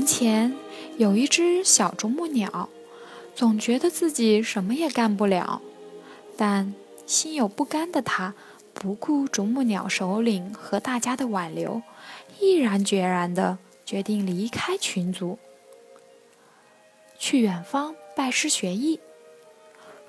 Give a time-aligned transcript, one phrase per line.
[0.00, 0.56] 从前
[0.96, 2.70] 有一只小啄木鸟，
[3.34, 5.60] 总觉得自己什么也干不了。
[6.38, 8.32] 但心有不甘的它，
[8.72, 11.82] 不顾啄木鸟首领和大家的挽留，
[12.40, 15.38] 毅然决然地决定离开群族，
[17.18, 19.00] 去远方拜师学艺。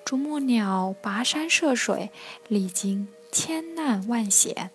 [0.05, 2.11] 啄木鸟跋山涉水，
[2.47, 4.71] 历经千难万险，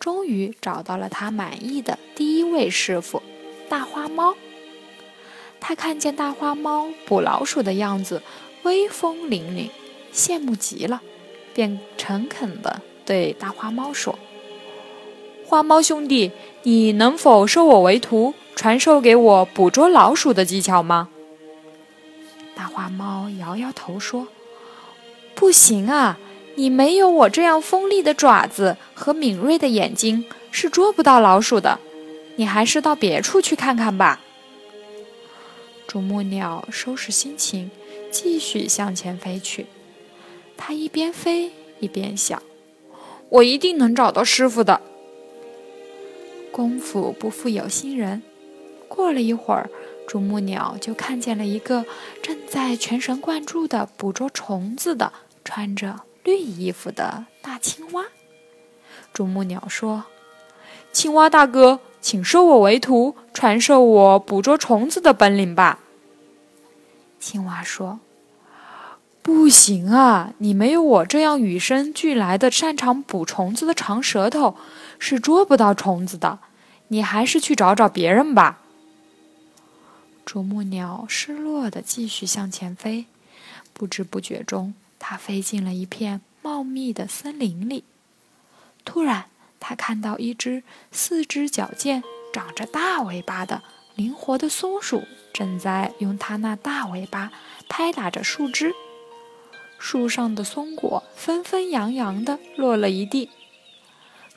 [0.00, 3.22] 终于找到了他满意的第一位师傅。
[3.68, 4.34] 大花猫，
[5.60, 8.22] 他看见大花猫捕老鼠的样子
[8.62, 9.70] 威风凛凛，
[10.12, 11.02] 羡慕极了，
[11.54, 14.18] 便诚恳地对大花猫说
[15.44, 16.30] ：“花猫兄弟，
[16.62, 21.08] 你能否收我为徒，传授给我捕捉老鼠的技巧吗？”
[22.54, 24.28] 大花猫摇摇头说
[25.34, 26.18] ：“不行啊，
[26.56, 31.78] 你没有我这样锋利的爪子和敏锐的眼睛，是捉不到老鼠的。”
[32.36, 34.20] 你还是到别处去看看吧。
[35.88, 37.70] 啄木鸟收拾心情，
[38.10, 39.64] 继续向前飞去。
[40.54, 41.50] 它一边飞
[41.80, 42.42] 一边想
[43.30, 44.82] ：“我一定能找到师傅的。”
[46.52, 48.22] 功夫不负有心人，
[48.86, 49.70] 过了一会儿，
[50.06, 51.86] 啄木鸟就看见了一个
[52.20, 58.04] 正在全神贯注地捕捉虫子的、穿着绿衣服的大青蛙。
[59.14, 60.04] 啄木鸟说
[60.92, 65.80] ：“青蛙大哥。”请收我为徒，传授我捕捉虫子的本领吧。
[67.20, 68.00] 青蛙说
[69.22, 74.56] ：“不行啊，你没有我这样与生俱来的擅长捕虫子的长舌头，
[74.98, 76.38] 是捉不到虫子的。
[76.88, 78.60] 你还是去找找别人吧。”
[80.24, 83.06] 啄木鸟失落的继续向前飞，
[83.72, 87.84] 不知不觉中，它飞进了一片茂密的森林里。
[88.84, 89.26] 突然，
[89.60, 92.02] 他看到一只四肢矫健、
[92.32, 93.62] 长着大尾巴的
[93.94, 95.02] 灵活的松鼠，
[95.32, 97.32] 正在用它那大尾巴
[97.68, 98.72] 拍打着树枝，
[99.78, 103.30] 树上的松果纷纷扬扬地落了一地。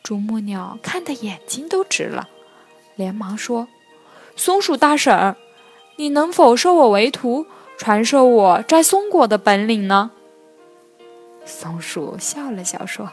[0.04, 2.28] 啄木鸟看得眼睛都直了，
[2.96, 3.68] 连忙说
[4.36, 5.36] ：“松鼠大婶，
[5.98, 7.46] 你能否收我为徒，
[7.78, 10.10] 传授我摘松果的本领呢？”
[11.46, 13.12] 松鼠笑了笑说。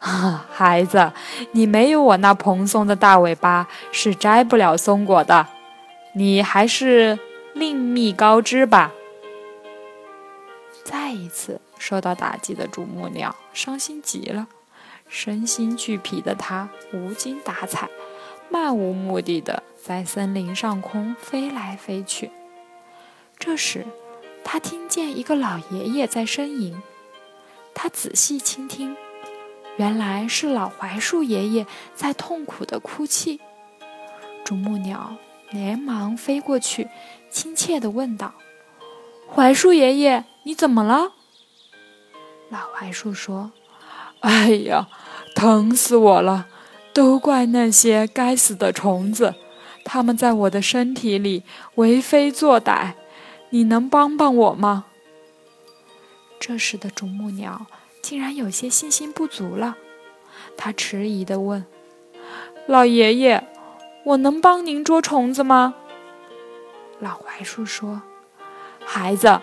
[0.00, 1.12] 啊， 孩子，
[1.52, 5.46] 你没有我那蓬松的大尾巴，是摘不了松果的。
[6.14, 7.18] 你还是
[7.54, 8.92] 另觅高枝吧。
[10.84, 14.46] 再一次受到打击的啄木鸟伤心极了，
[15.08, 17.88] 身心俱疲的它无精打采，
[18.48, 22.30] 漫无目的的在森林上空飞来飞去。
[23.38, 23.84] 这时，
[24.44, 26.80] 他听见一个老爷爷在呻吟，
[27.74, 28.96] 他仔细倾听。
[29.76, 33.40] 原来是老槐树爷爷在痛苦的哭泣。
[34.44, 35.16] 啄木鸟
[35.50, 36.88] 连忙飞过去，
[37.30, 38.34] 亲切地问道
[39.34, 41.12] ：“槐树爷爷，你怎么了？”
[42.48, 43.50] 老槐树说
[44.20, 44.88] ：“哎呀，
[45.34, 46.46] 疼死我了！
[46.92, 49.34] 都怪那些该死的虫子，
[49.84, 51.42] 它们在我的身体里
[51.74, 52.94] 为非作歹。
[53.50, 54.86] 你能帮帮我吗？”
[56.40, 57.66] 这时的啄木鸟。
[58.06, 59.76] 竟然有些信心不足了，
[60.56, 61.66] 他迟疑地问
[62.68, 63.44] ：“老爷爷，
[64.04, 65.74] 我能帮您捉虫子吗？”
[67.02, 68.02] 老槐树说
[68.86, 69.40] ：“孩子，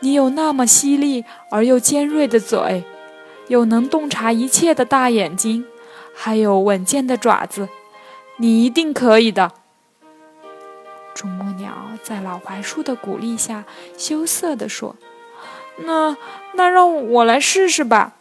[0.00, 2.82] 你有那么犀利而又尖锐的嘴，
[3.46, 5.64] 有能洞察一切的大眼睛，
[6.12, 7.68] 还有稳健的爪子，
[8.38, 9.52] 你一定可以的。”
[11.14, 11.72] 啄木鸟
[12.02, 13.64] 在老槐树的鼓励下，
[13.96, 14.96] 羞涩地说。
[15.76, 16.16] 那
[16.54, 18.16] 那让我来试试吧。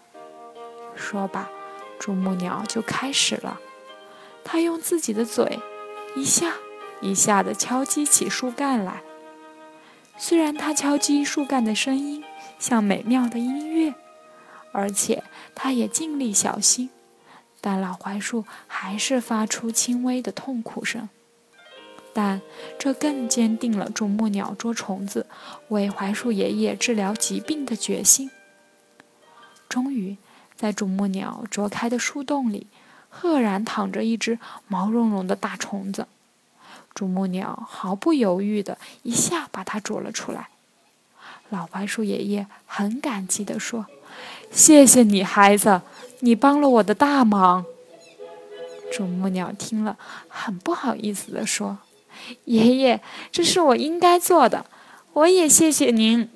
[0.96, 1.50] 说罢，
[2.00, 3.60] 啄木鸟就开始了。
[4.44, 5.60] 它用自己的嘴，
[6.16, 6.54] 一下
[7.02, 9.02] 一下地敲击起树干来。
[10.18, 12.24] 虽然它敲击树干的声音
[12.60, 13.94] 像美妙的音乐，
[14.72, 15.24] 而且
[15.56, 16.90] 它也尽力小心，
[17.60, 21.10] 但老槐树还是发出轻微的痛苦声。
[22.14, 22.42] 但
[22.78, 25.26] 这更坚定了啄木鸟捉虫子、
[25.70, 28.30] 为槐树爷爷治疗疾病的决心。
[29.70, 30.18] 终于，
[30.56, 32.68] 在啄木鸟啄开的树洞里，
[33.10, 36.08] 赫然躺着一只毛茸茸的大虫子。
[36.94, 40.50] 啄木鸟毫不犹豫地一下把它啄了出来。
[41.50, 43.86] 老槐树爷爷很感激地说
[44.52, 45.82] ：“谢谢你，孩子，
[46.20, 47.66] 你帮了我的大忙。”
[48.92, 49.98] 啄木鸟听了，
[50.28, 51.78] 很不好意思地说
[52.46, 53.02] ：“爷爷，
[53.32, 54.66] 这是我应该做的，
[55.14, 56.30] 我也谢谢您。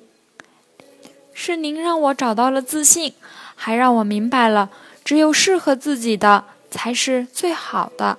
[1.32, 3.14] 是您让我找到了自信，
[3.54, 4.70] 还让我明白了，
[5.04, 8.18] 只有适合自己的才是最好的。”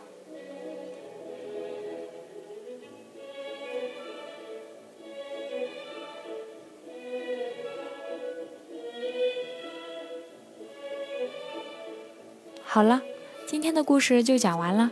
[12.63, 13.01] 好了。
[13.47, 14.91] 今天的故事就讲完了。